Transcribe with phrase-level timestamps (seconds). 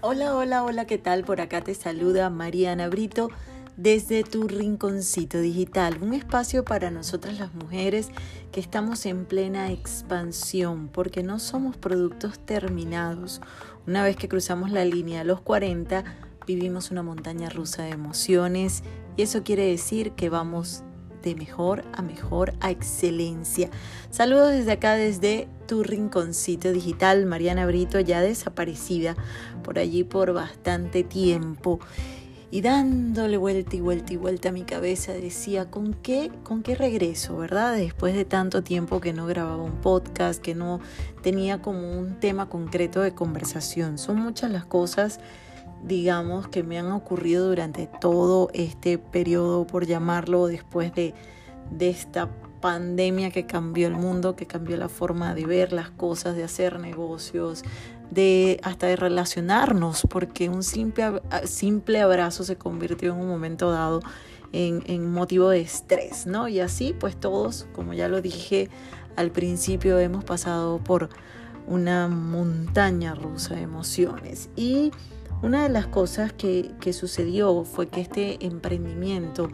[0.00, 1.24] Hola, hola, hola, ¿qué tal?
[1.24, 3.30] Por acá te saluda Mariana Brito
[3.76, 8.10] desde tu rinconcito digital, un espacio para nosotras las mujeres
[8.52, 13.40] que estamos en plena expansión porque no somos productos terminados.
[13.88, 16.04] Una vez que cruzamos la línea a los 40,
[16.46, 18.84] vivimos una montaña rusa de emociones
[19.16, 20.84] y eso quiere decir que vamos
[21.22, 23.70] de mejor a mejor a excelencia.
[24.10, 29.16] Saludos desde acá, desde tu rinconcito digital, Mariana Brito, ya desaparecida
[29.62, 31.78] por allí por bastante tiempo.
[32.50, 36.74] Y dándole vuelta y vuelta y vuelta a mi cabeza, decía, ¿con qué, ¿con qué
[36.74, 37.76] regreso, verdad?
[37.76, 40.80] Después de tanto tiempo que no grababa un podcast, que no
[41.22, 43.98] tenía como un tema concreto de conversación.
[43.98, 45.20] Son muchas las cosas
[45.84, 51.14] digamos, que me han ocurrido durante todo este periodo, por llamarlo, después de,
[51.70, 52.28] de esta
[52.60, 56.80] pandemia que cambió el mundo, que cambió la forma de ver las cosas, de hacer
[56.80, 57.62] negocios,
[58.10, 64.00] de hasta de relacionarnos, porque un simple, simple abrazo se convirtió en un momento dado
[64.52, 66.48] en, en, motivo de estrés, ¿no?
[66.48, 68.70] Y así, pues todos, como ya lo dije
[69.16, 71.10] al principio, hemos pasado por
[71.66, 74.48] una montaña rusa de emociones.
[74.56, 74.90] Y
[75.42, 79.48] una de las cosas que, sucedió fue que este emprendimiento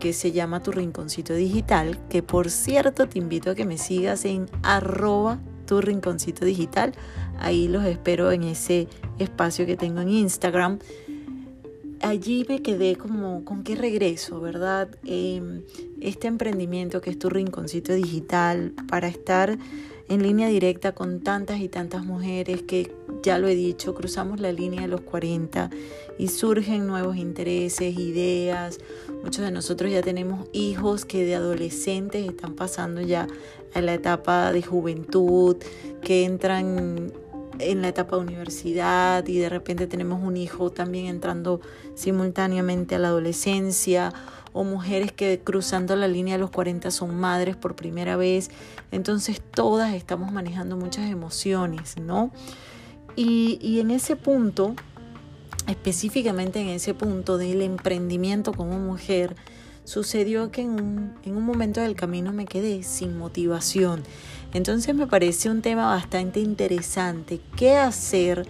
[0.00, 4.24] que se llama Tu Rinconcito Digital, que por cierto te invito a que me sigas
[4.24, 6.92] en arroba tu rinconcito digital.
[7.38, 10.78] Ahí los espero en ese espacio que tengo en Instagram.
[12.04, 14.90] Allí me quedé como, ¿con qué regreso, verdad?
[15.06, 15.62] Em,
[16.02, 19.56] este emprendimiento que es tu rinconcito digital para estar
[20.10, 24.52] en línea directa con tantas y tantas mujeres que, ya lo he dicho, cruzamos la
[24.52, 25.70] línea de los 40
[26.18, 28.80] y surgen nuevos intereses, ideas.
[29.22, 33.26] Muchos de nosotros ya tenemos hijos que de adolescentes están pasando ya
[33.72, 35.56] a la etapa de juventud,
[36.02, 37.14] que entran
[37.58, 41.60] en la etapa de universidad y de repente tenemos un hijo también entrando
[41.94, 44.12] simultáneamente a la adolescencia
[44.52, 48.50] o mujeres que cruzando la línea de los 40 son madres por primera vez.
[48.92, 52.30] Entonces todas estamos manejando muchas emociones, ¿no?
[53.16, 54.74] Y, y en ese punto,
[55.66, 59.34] específicamente en ese punto del emprendimiento como mujer,
[59.84, 64.02] sucedió que en un, en un momento del camino me quedé sin motivación.
[64.54, 67.40] Entonces me parece un tema bastante interesante.
[67.56, 68.46] ¿Qué hacer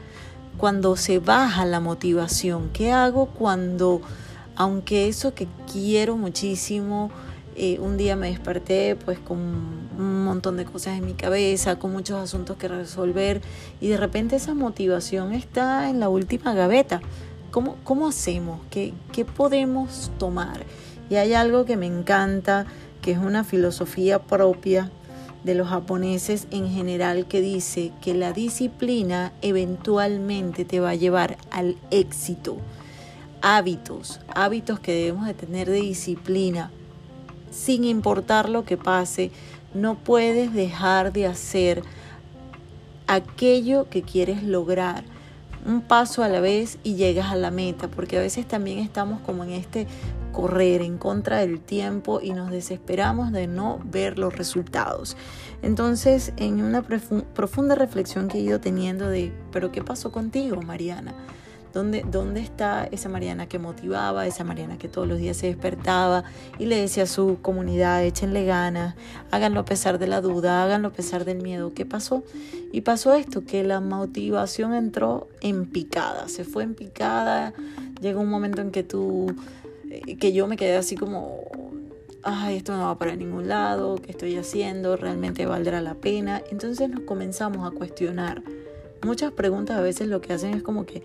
[0.59, 2.69] cuando se baja la motivación?
[2.75, 4.03] ¿Qué hago cuando
[4.55, 7.11] aunque eso que quiero muchísimo,
[7.57, 11.93] eh, un día me desperté pues con un montón de cosas en mi cabeza, con
[11.93, 13.41] muchos asuntos que resolver
[13.81, 17.01] y de repente esa motivación está en la última gaveta.
[17.51, 18.61] ¿Cómo, cómo hacemos?
[18.71, 20.67] ¿Qué, ¿Qué podemos tomar?
[21.09, 22.67] Y hay algo que me encanta,
[23.01, 24.91] que es una filosofía propia
[25.45, 31.37] de los japoneses en general que dice que la disciplina eventualmente te va a llevar
[31.51, 32.57] al éxito
[33.47, 36.71] hábitos, hábitos que debemos de tener de disciplina.
[37.51, 39.31] Sin importar lo que pase,
[39.75, 41.83] no puedes dejar de hacer
[43.07, 45.05] aquello que quieres lograr.
[45.67, 49.21] Un paso a la vez y llegas a la meta, porque a veces también estamos
[49.23, 49.87] como en este
[50.33, 55.17] correr en contra del tiempo y nos desesperamos de no ver los resultados.
[55.63, 61.15] Entonces, en una profunda reflexión que he ido teniendo de, pero ¿qué pasó contigo, Mariana?
[61.75, 66.23] ¿Dónde, ¿Dónde está esa Mariana que motivaba, esa Mariana que todos los días se despertaba
[66.57, 68.95] y le decía a su comunidad, échenle ganas,
[69.33, 71.75] háganlo a pesar de la duda, háganlo a pesar del miedo?
[71.75, 72.23] ¿Qué pasó?
[72.73, 77.53] Y pasó esto, que la motivación entró en picada, se fue en picada,
[78.01, 79.35] llegó un momento en que tú,
[79.91, 81.41] eh, que yo me quedé así como,
[82.23, 84.97] ay, esto no va para ningún lado, ¿qué estoy haciendo?
[84.97, 86.41] ¿Realmente valdrá la pena?
[86.53, 88.45] Entonces nos comenzamos a cuestionar
[89.05, 91.03] Muchas preguntas a veces lo que hacen es como que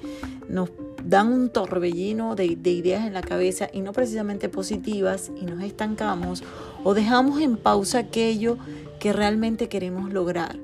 [0.47, 0.71] nos
[1.03, 6.43] dan un torbellino de, ideas en la cabeza y no precisamente positivas y nos estancamos
[6.85, 8.57] o dejamos en pausa aquello
[9.01, 10.57] que realmente queremos lograr.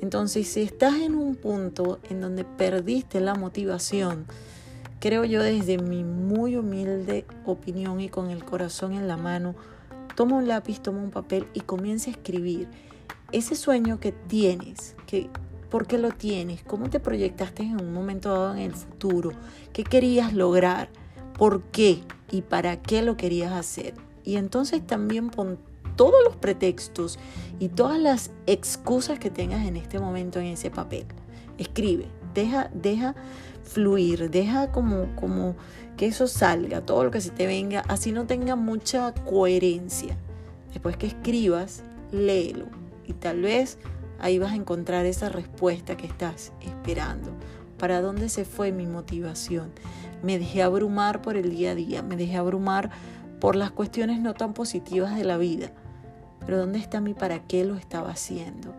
[0.00, 4.26] Entonces, si estás en un punto en donde perdiste la motivación,
[5.00, 9.56] creo yo desde mi muy humilde opinión y con el corazón en la mano,
[10.14, 12.68] toma un lápiz, toma un papel y comienza a escribir
[13.32, 15.28] ese sueño que tienes, que
[15.70, 16.62] ¿Por qué lo tienes?
[16.62, 19.32] ¿Cómo te proyectaste en un momento dado en el futuro?
[19.72, 20.88] ¿Qué querías lograr?
[21.36, 22.02] ¿Por qué?
[22.30, 23.94] ¿Y para qué lo querías hacer?
[24.24, 25.58] Y entonces también pon
[25.96, 27.18] todos los pretextos
[27.58, 31.06] y todas las excusas que tengas en este momento en ese papel.
[31.58, 33.14] Escribe, deja, deja
[33.64, 35.56] fluir, deja como, como
[35.96, 40.16] que eso salga, todo lo que se te venga, así no tenga mucha coherencia.
[40.72, 42.66] Después que escribas, léelo
[43.06, 43.78] y tal vez
[44.20, 47.30] ahí vas a encontrar esa respuesta que estás esperando.
[47.78, 49.70] ¿Para dónde se fue mi motivación?
[50.22, 52.90] Me dejé abrumar por el día a día, me dejé abrumar
[53.40, 55.70] por las cuestiones no tan positivas de la vida.
[56.44, 58.74] Pero ¿dónde está mi para qué lo estaba haciendo?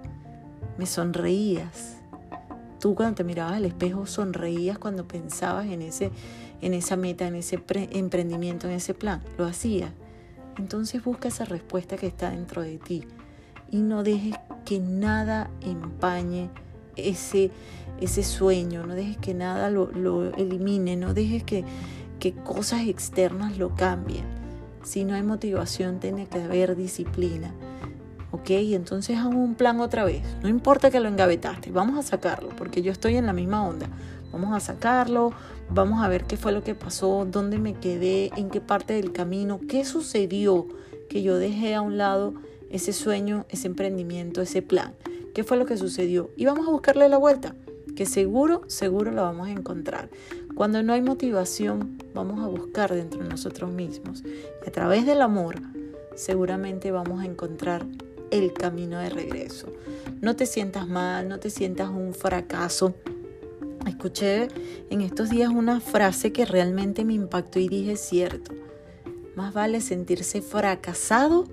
[0.77, 1.97] Me sonreías.
[2.79, 6.11] Tú cuando te mirabas al espejo sonreías cuando pensabas en, ese,
[6.61, 7.61] en esa meta, en ese
[7.91, 9.21] emprendimiento, en ese plan.
[9.37, 9.91] Lo hacías.
[10.57, 13.03] Entonces busca esa respuesta que está dentro de ti
[13.69, 14.35] y no dejes
[14.67, 16.49] que nada empañe
[16.97, 17.51] ese,
[18.01, 21.63] ese sueño, no dejes que nada lo, lo elimine, no dejes que,
[22.19, 24.25] que cosas externas lo cambien.
[24.83, 27.53] Si no hay motivación, tiene que haber disciplina.
[28.31, 28.49] ¿Ok?
[28.49, 30.21] Entonces hago un plan otra vez.
[30.43, 33.87] No importa que lo engavetaste, vamos a sacarlo, porque yo estoy en la misma onda.
[34.33, 35.31] Vamos a sacarlo,
[35.69, 39.13] vamos a ver qué fue lo que pasó, dónde me quedé, en qué parte del
[39.13, 40.67] camino, qué sucedió
[41.09, 42.33] que yo dejé a un lado
[42.69, 44.93] ese sueño, ese emprendimiento, ese plan.
[45.33, 46.31] ¿Qué fue lo que sucedió?
[46.35, 47.55] Y vamos a buscarle la vuelta,
[47.95, 50.09] que seguro, seguro la vamos a encontrar.
[50.55, 54.23] Cuando no hay motivación, vamos a buscar dentro de nosotros mismos.
[54.65, 55.55] Y a través del amor,
[56.15, 57.85] seguramente vamos a encontrar
[58.31, 59.67] el camino de regreso.
[60.21, 62.95] No te sientas mal, no te sientas un fracaso.
[63.87, 64.47] Escuché
[64.89, 68.53] en estos días una frase que realmente me impactó y dije, cierto,
[69.35, 71.45] más vale sentirse fracasado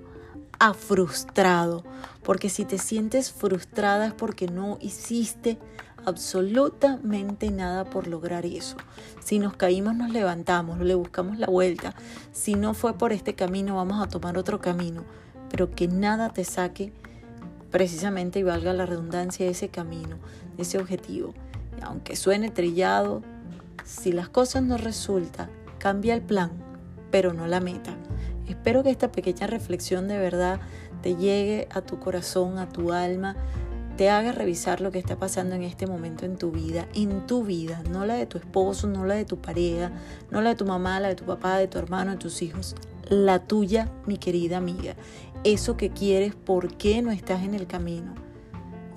[0.59, 1.83] a frustrado,
[2.23, 5.57] porque si te sientes frustrada es porque no hiciste
[6.05, 8.77] absolutamente nada por lograr eso.
[9.23, 11.95] Si nos caímos, nos levantamos, le buscamos la vuelta.
[12.31, 15.03] Si no fue por este camino, vamos a tomar otro camino.
[15.49, 16.93] Pero que nada te saque
[17.71, 20.17] precisamente y valga la redundancia ese camino,
[20.57, 21.33] ese objetivo.
[21.79, 23.21] Y aunque suene trillado,
[23.83, 25.49] si las cosas no resultan,
[25.79, 26.51] cambia el plan,
[27.11, 27.95] pero no la meta.
[28.47, 30.59] Espero que esta pequeña reflexión de verdad
[31.01, 33.35] te llegue a tu corazón, a tu alma,
[33.97, 37.43] te haga revisar lo que está pasando en este momento en tu vida, en tu
[37.43, 39.91] vida, no la de tu esposo, no la de tu pareja,
[40.31, 42.75] no la de tu mamá, la de tu papá, de tu hermano, de tus hijos,
[43.09, 44.95] la tuya, mi querida amiga.
[45.43, 48.15] Eso que quieres, ¿por qué no estás en el camino?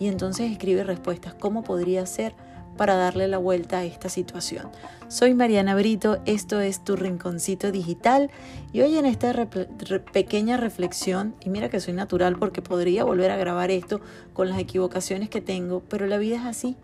[0.01, 2.35] Y entonces escribe respuestas, ¿cómo podría ser?
[2.79, 4.71] Para darle la vuelta a esta situación.
[5.09, 8.31] Soy Mariana Brito, esto es tu rinconcito digital
[8.73, 9.49] y hoy en esta
[10.13, 14.01] pequeña reflexión, y mira que soy natural porque podría volver a grabar esto
[14.33, 16.77] con las equivocaciones que tengo, pero la vida es así,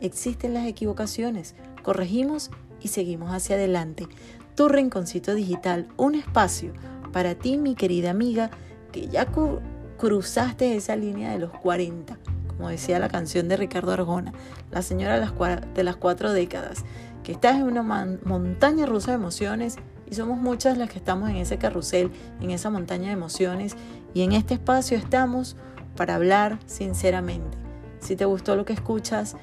[0.00, 4.06] existen las equivocaciones, corregimos y seguimos hacia adelante.
[4.54, 6.72] Tu rinconcito digital, un espacio
[7.12, 8.50] para ti, mi querida amiga,
[8.92, 9.26] que ya
[9.96, 12.18] cruzaste esa línea de los 40
[12.58, 14.32] como decía la canción de Ricardo Arjona,
[14.72, 16.84] la señora de las cuatro décadas,
[17.22, 19.76] que estás en una montaña rusa de emociones
[20.10, 22.10] y somos muchas las que estamos en ese carrusel,
[22.40, 23.76] en esa montaña de emociones
[24.12, 25.56] y en este espacio estamos
[25.96, 27.56] para hablar sinceramente.
[28.00, 29.36] Si te gustó lo que escuchas,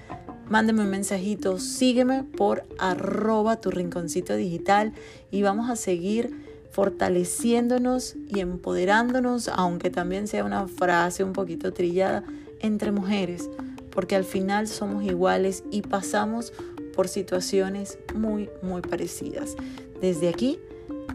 [0.50, 4.92] mándame un mensajito, sígueme por arroba tu rinconcito digital
[5.32, 12.26] y vamos a seguir fortaleciéndonos y empoderándonos, aunque también sea una frase un poquito trillada,
[12.66, 13.50] entre mujeres,
[13.92, 16.54] porque al final somos iguales y pasamos
[16.96, 19.56] por situaciones muy, muy parecidas.
[20.02, 20.60] Desde aquí,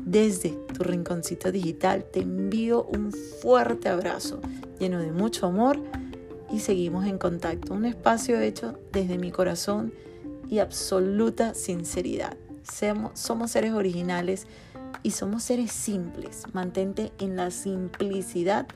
[0.04, 4.40] desde tu rinconcito digital, te envío un fuerte abrazo
[4.78, 5.78] lleno de mucho amor
[6.50, 7.74] y seguimos en contacto.
[7.74, 9.92] Un espacio hecho desde mi corazón
[10.48, 12.36] y absoluta sinceridad.
[13.14, 14.46] Somos seres originales
[15.02, 16.44] y somos seres simples.
[16.52, 18.66] Mantente en la simplicidad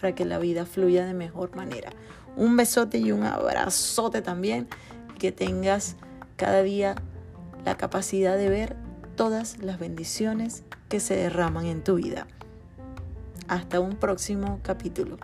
[0.00, 1.90] para que la vida fluya de mejor manera.
[2.38, 4.68] Un besote y un abrazote también.
[5.18, 5.96] Que tengas
[6.36, 6.94] cada día
[7.64, 8.76] la capacidad de ver
[9.16, 12.28] todas las bendiciones que se derraman en tu vida.
[13.48, 15.18] Hasta un próximo capítulo.